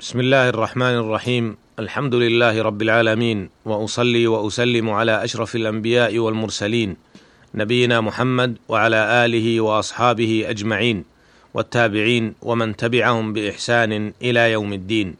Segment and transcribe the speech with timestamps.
[0.00, 1.56] بسم الله الرحمن الرحيم.
[1.78, 6.96] الحمد لله رب العالمين وأصلي وأسلم على أشرف الأنبياء والمرسلين
[7.54, 11.04] نبينا محمد وعلى آله وأصحابه أجمعين
[11.54, 15.14] والتابعين ومن تبعهم بإحسان إلى يوم الدين.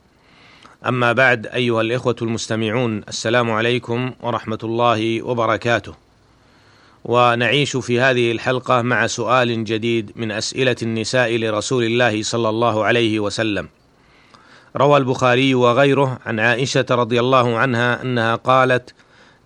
[0.86, 5.94] أما بعد أيها الإخوة المستمعون السلام عليكم ورحمة الله وبركاته.
[7.04, 13.20] ونعيش في هذه الحلقة مع سؤال جديد من أسئلة النساء لرسول الله صلى الله عليه
[13.20, 13.68] وسلم.
[14.76, 18.94] روى البخاري وغيره عن عائشة رضي الله عنها أنها قالت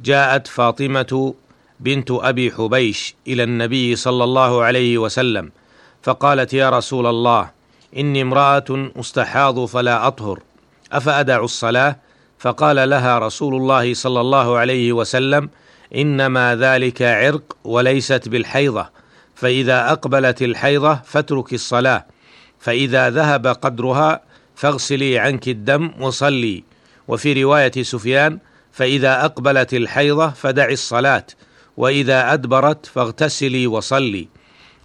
[0.00, 1.34] جاءت فاطمة
[1.80, 5.51] بنت أبي حبيش إلى النبي صلى الله عليه وسلم
[6.02, 7.51] فقالت يا رسول الله
[7.96, 10.40] إني امرأة أستحاض فلا أطهر
[10.92, 11.96] أفأدع الصلاة؟
[12.38, 15.51] فقال لها رسول الله صلى الله عليه وسلم
[15.95, 18.88] إنما ذلك عرق وليست بالحيضة
[19.34, 22.06] فإذا أقبلت الحيضة فاترك الصلاة
[22.60, 24.20] فإذا ذهب قدرها
[24.60, 26.64] فاغسلي عنك الدم وصلي.
[27.09, 28.38] وفي رواية سفيان
[28.73, 31.26] فإذا أقبلت الحيضة فدعي الصلاة
[31.76, 34.29] وإذا أدبرت فاغتسلي وصلي.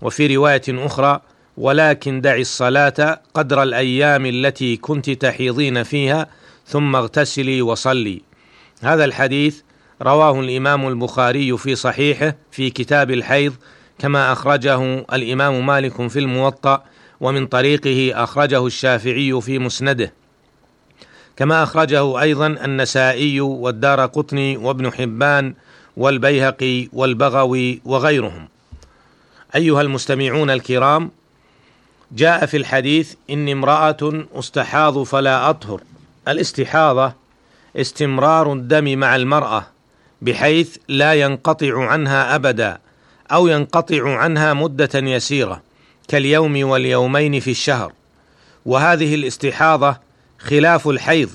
[0.01, 1.19] وفي رواية أخرى
[1.57, 6.27] ولكن دعي الصلاة قدر الأيام التي كنت تحيضين فيها
[6.67, 8.21] ثم اغتسلي وصلي.
[8.81, 9.61] هذا الحديث
[10.01, 13.53] رواه الإمام البخاري في صحيحه في كتاب الحيض
[13.99, 16.83] كما أخرجه الإمام مالك في الموطأ
[17.25, 20.13] ومن طريقه أخرجه الشافعي في مسنده.
[21.37, 25.53] كما أخرجه أيضا النسائي والدار قطني وابن حبان
[25.97, 28.47] والبيهقي والبغوي وغيرهم.
[29.55, 31.11] أيها المستمعون الكرام
[32.11, 35.81] جاء في الحديث إني امرأة أستحاض فلا أطهر.
[36.27, 37.13] الاستحاضة
[37.75, 39.67] استمرار الدم مع المرأة
[40.21, 42.77] بحيث لا ينقطع عنها ابدا
[43.31, 45.61] أو ينقطع عنها مدة يسيرة.
[46.07, 47.93] كاليوم واليومين في الشهر.
[48.65, 49.97] وهذه الاستحاضة
[50.39, 51.29] خلاف الحيض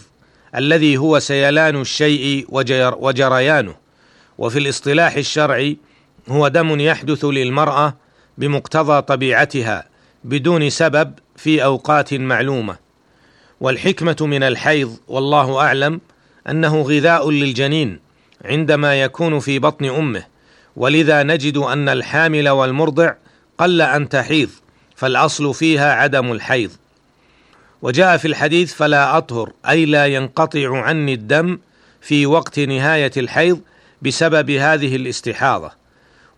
[0.56, 3.74] الذي هو سيلان الشيء وجر وجريانه.
[4.38, 5.76] وفي الاصطلاح الشرعي
[6.28, 7.96] هو دم يحدث للمرأة
[8.38, 9.84] بمقتضى طبيعتها
[10.24, 12.76] بدون سبب في أوقات معلومة.
[13.60, 16.00] والحكمة من الحيض والله أعلم
[16.50, 17.98] أنه غذاء للجنين
[18.44, 20.24] عندما يكون في بطن أمه.
[20.76, 23.14] ولذا نجد أن الحامل والمرضع
[23.60, 24.48] قل أن تحيض
[24.96, 26.70] فالأصل فيها عدم الحيض.
[27.82, 31.58] وجاء في الحديث فلا أطهر أي لا ينقطع عني الدم
[32.00, 33.60] في وقت نهاية الحيض
[34.02, 35.70] بسبب هذه الاستحاضة.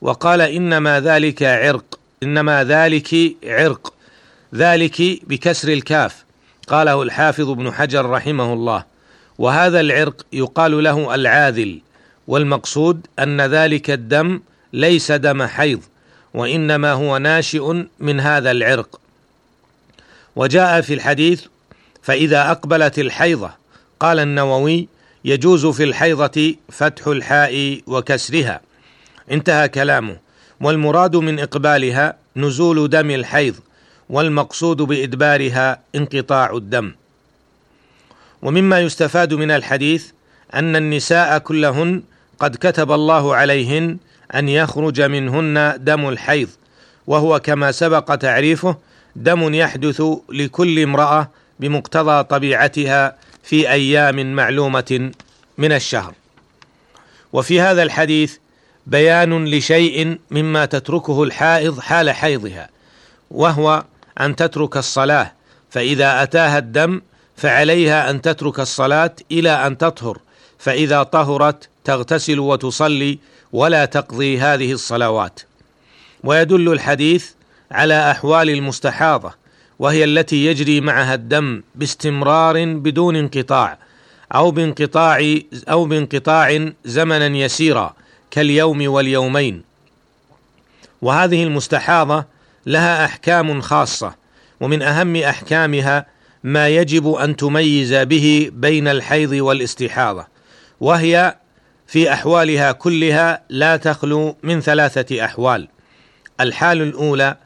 [0.01, 3.95] وقال إنما ذلك عرق إنما ذلك عرق
[4.55, 6.25] ذلك بكسر الكاف
[6.67, 8.85] قاله الحافظ ابن حجر رحمه الله.
[9.39, 11.81] وهذا العرق يقال له العاذل
[12.27, 14.41] والمقصود أن ذلك الدم
[14.73, 15.81] ليس دم حيض.
[16.35, 19.01] وإنما هو ناشئ من هذا العرق.
[20.37, 21.45] وجاء في الحديث
[22.03, 23.51] فإذا أقبلت الحيضة
[24.01, 24.89] قال النووي
[25.25, 28.61] يجوز في الحيضة فتح الحاء وكسرها.
[29.31, 30.17] انتهى كلامه.
[30.61, 33.55] والمراد من إقبالها نزول دم الحيض
[34.09, 36.93] والمقصود بإدبارها انقطاع الدم.
[38.43, 40.11] ومما يستفاد من الحديث
[40.55, 42.03] أن النساء كلهن
[42.39, 43.97] قد كتب الله عليهن
[44.35, 46.49] أن يخرج منهن دم الحيض
[47.07, 48.77] وهو كما سبق تعريفه
[49.17, 55.11] دم يحدث لكل امرأة بمقتضى طبيعتها في أيام معلومة
[55.59, 56.15] من الشهر.
[57.33, 58.37] وفي هذا الحديث
[58.87, 62.69] بيان لشيء مما تتركه الحائض حال حيضها
[63.31, 63.85] وهو
[64.21, 65.33] أن تترك الصلاة
[65.71, 67.01] فإذا أتاها الدم
[67.37, 70.19] فعليها أن تترك الصلاة إلى أن تطهر
[70.63, 73.19] فإذا طهرت تغتسل وتصلي
[73.53, 75.41] ولا تقضي هذه الصلوات.
[76.25, 77.31] ويدل الحديث
[77.71, 79.35] على أحوال المستحاضة
[79.79, 83.79] وهي التي يجري معها الدم باستمرار بدون انقطاع
[84.35, 87.95] أو بانقطاع أو بانقطاع زمنا يسيرا
[88.31, 89.63] كاليوم واليومين.
[91.03, 92.25] وهذه المستحاضة
[92.67, 94.15] لها أحكام خاصة
[94.61, 96.07] ومن أهم أحكامها
[96.45, 100.32] ما يجب أن تميز به بين الحيض والاستحاضة.
[100.83, 101.37] وهي
[101.87, 105.69] في أحوالها كلها لا تخلو من ثلاثة أحوال.
[106.41, 107.37] الحال الأولى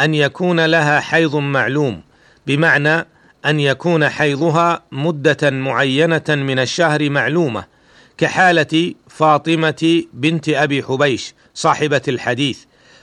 [0.00, 2.02] أن يكون لها حيض معلوم
[2.46, 3.06] بمعنى
[3.46, 7.64] أن يكون حيضها مدة معينة من الشهر معلومة
[8.18, 12.58] كحالة فاطمة بنت أبي حبيش صاحبة الحديث.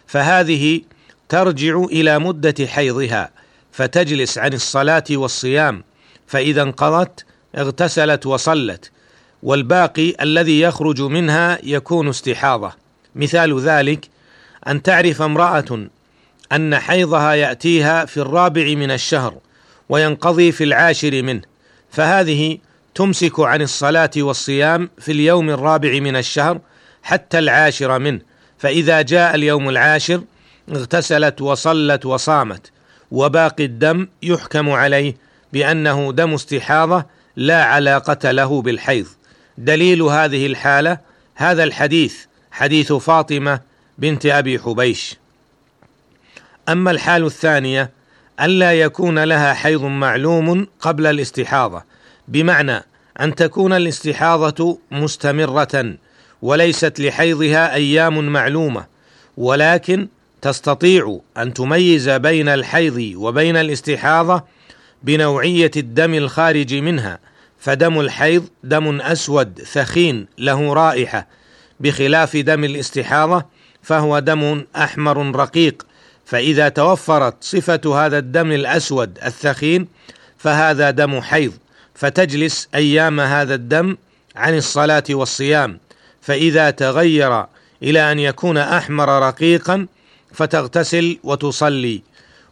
[0.08, 0.82] فهذه
[1.30, 3.32] ترجع إلى مدة حيضها
[3.72, 5.84] فتجلس عن الصلاة والصيام
[6.28, 7.26] فإذا انقضت
[7.58, 8.92] اغتسلت وصلت.
[9.44, 12.72] والباقي الذي يخرج منها يكون استحاضة.
[13.16, 14.10] مثال ذلك
[14.68, 15.88] أن تعرف امرأة
[16.52, 19.38] أن حيضها يأتيها في الرابع من الشهر
[19.90, 21.42] وينقضي في العاشر منه
[21.92, 22.58] فهذه
[22.96, 26.60] تمسك عن الصلاة والصيام في اليوم الرابع من الشهر
[27.04, 28.22] حتى العاشر منه
[28.58, 30.22] فإذا جاء اليوم العاشر
[30.72, 32.72] اغتسلت وصلت وصامت
[33.12, 35.16] وباقي الدم يحكم عليه
[35.54, 37.06] بأنه دم استحاضة
[37.36, 39.06] لا علاقة له بالحيض.
[39.60, 40.98] دليل هذه الحالة
[41.36, 42.16] هذا الحديث
[42.52, 43.60] حديث فاطمة
[43.98, 45.16] بنت أبي حبيش.
[46.70, 47.90] أما الحال الثانية
[48.42, 51.84] الا يكون لها حيض معلوم قبل الاستحاضة
[52.28, 52.84] بمعنى
[53.20, 55.96] أن تكون الاستحاضة مستمرة
[56.42, 58.86] وليست لحيضها أيام معلومة
[59.38, 60.08] ولكن
[60.42, 64.44] تستطيع أن تميز بين الحيض وبين الاستحاضة
[65.04, 67.20] بنوعية الدم الخارج منها
[67.60, 71.28] فدم الحيض دم أسود ثخين له رائحة
[71.80, 73.46] بخلاف دم الاستحاضة
[73.84, 75.86] فهو دم أحمر رقيق.
[76.26, 79.88] فإذا توفرت صفة هذا الدم الأسود الثخين
[80.38, 81.54] فهذا دم حيض.
[81.96, 83.98] فتجلس أيام هذا الدم
[84.36, 85.80] عن الصلاة والصيام.
[86.22, 87.46] فإذا تغير
[87.84, 89.88] إلى أن يكون أحمر رقيقا
[90.34, 92.02] فتغتسل وتصلي.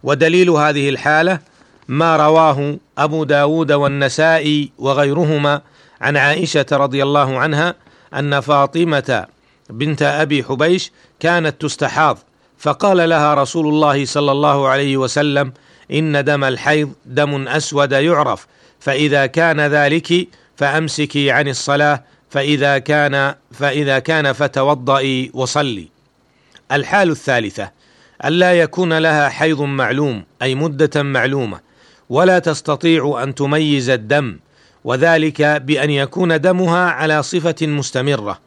[0.03, 1.39] ودليل هذه الحالة
[1.87, 5.61] ما رواه أبو داود والنسائي وغيرهما
[6.01, 7.75] عن عائشة رضي الله عنها
[8.13, 9.25] أن فاطمة
[9.69, 12.17] بنت أبي حبيش كانت تستحاض
[12.57, 15.53] فقال لها رسول الله صلى الله عليه وسلم
[15.91, 18.47] إن دم الحيض دم أسود يعرف
[18.79, 25.87] فإذا كان ذلك فأمسكي عن الصلاة فإذا كان فإذا كان فتوضئي وصلي.
[26.71, 27.71] الحال الثالثة
[28.25, 31.66] الا يكون لها حيض معلوم أي مدة معلومة
[32.09, 34.39] ولا تستطيع أن تميز الدم
[34.83, 38.39] وذلك بأن يكون دمها على صفة مستمرة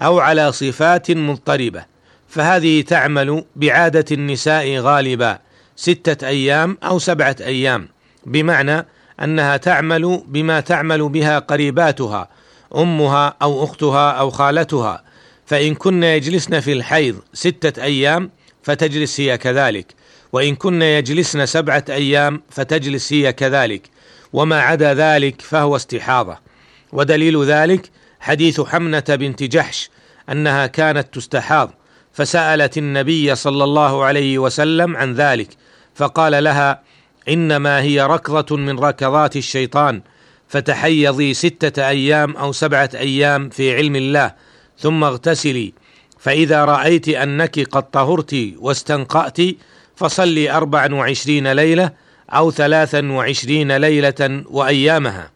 [0.00, 1.84] أو على صفات مضطربة.
[2.28, 5.38] فهذه تعمل بعادة النساء غالبا
[5.76, 7.88] ستة أيام أو سبعة أيام
[8.26, 8.86] بمعنى
[9.22, 12.28] أنها تعمل بما تعمل بها قريباتها
[12.76, 15.02] أمها أو أختها أو خالتها.
[15.46, 18.30] فإن كن يجلسن في الحيض ستة أيام
[18.62, 19.86] فتجلس هي كذلك.
[20.36, 23.90] وإن كن يجلسن سبعة أيام فتجلس هي كذلك
[24.32, 26.38] وما عدا ذلك فهو استحاضة.
[26.92, 27.90] ودليل ذلك
[28.20, 29.90] حديث حمنة بنت جحش
[30.30, 31.70] أنها كانت تستحاض
[32.12, 35.48] فسألت النبي صلى الله عليه وسلم عن ذلك
[35.94, 36.82] فقال لها
[37.28, 40.02] إنما هي ركضة من ركضات الشيطان
[40.48, 44.32] فتحيضي ستة أيام أو سبعة أيام في علم الله
[44.78, 45.72] ثم اغتسلي
[46.18, 49.38] فإذا رأيت أنك قد طهرت واستنقأت
[49.96, 51.90] فصلي اربعا وعشرين ليلة
[52.30, 55.30] أو ثلاثا وعشرين ليلة وأيامها.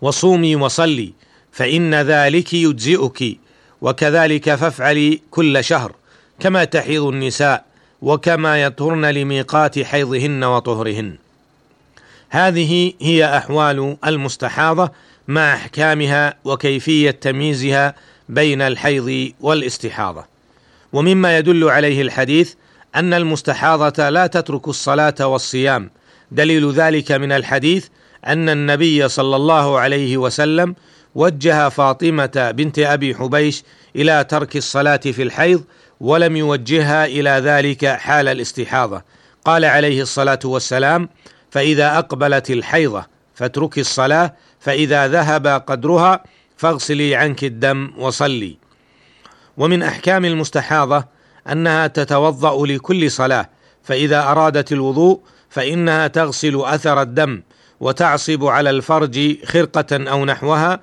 [0.00, 1.12] وصومي وصلي
[1.52, 3.38] فإن ذلك يجزئك
[3.82, 5.94] وكذلك فافعلي كل شهر
[6.40, 7.64] كما تحيض النساء
[8.02, 11.16] وكما يطهرن لميقات حيضهن وطهرهن.
[12.30, 14.90] هذه هي أحوال المستحاضة
[15.28, 17.94] مع أحكامها وكيفية تمييزها
[18.28, 20.24] بين الحيض والاستحاضة.
[20.92, 22.54] ومما يدل عليه الحديث
[22.98, 25.90] أن المستحاضة لا تترك الصلاة والصيام.
[26.30, 27.86] دليل ذلك من الحديث
[28.26, 30.74] أن النبي صلى الله عليه وسلم
[31.14, 33.64] وجه فاطمة بنت أبي حبيش
[33.96, 35.64] إلى ترك الصلاة في الحيض
[36.00, 39.02] ولم يوجهها إلى ذلك حال الاستحاضة.
[39.44, 41.08] قال عليه الصلاة والسلام
[41.50, 46.22] فإذا أقبلت الحيضه فاتركي الصلاة فإذا ذهب قدرها
[46.56, 48.56] فاغسلي عنك الدم وصلي.
[49.56, 51.17] ومن أحكام المستحاضة
[51.52, 53.48] أنها تتوضأ لكل صلاة
[53.82, 57.42] فإذا أرادت الوضوء فإنها تغسل أثر الدم
[57.80, 60.80] وتعصب على الفرج خرقة أو نحوها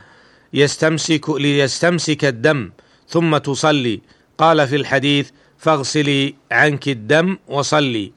[0.53, 2.72] يستمسك ليستمسك الدم
[3.10, 4.01] ثم تصلي.
[4.38, 8.12] قال في الحديث فاغسلي عنك الدم وصلي.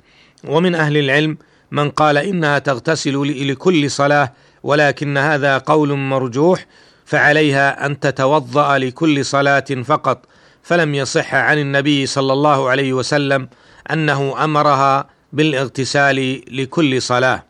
[0.44, 1.38] ومن أهل العلم
[1.70, 6.66] من قال إنها تغتسل لكل صلاة ولكن هذا قول مرجوح
[7.04, 10.26] فعليها أن تتوضأ لكل صلاة فقط.
[10.68, 13.48] فلم يصح عن النبي صلى الله عليه وسلم
[13.92, 17.44] أنه أمرها بالاغتسال لكل صلاة.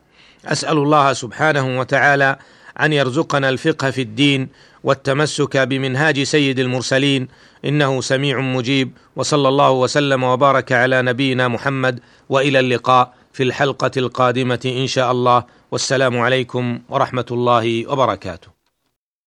[0.45, 2.37] أسأل الله سبحانه وتعالى
[2.79, 4.47] أن يرزقنا الفقه في الدين
[4.83, 7.27] والتمسك بمنهاج سيد المرسلين.
[7.65, 8.91] إنه سميع مجيب.
[9.15, 11.99] وصلى الله وسلم وبارك على نبينا محمد
[12.29, 15.43] وإلى اللقاء في الحلقة القادمة إن شاء الله.
[15.71, 18.58] والسلام عليكم ورحمة الله وبركاته.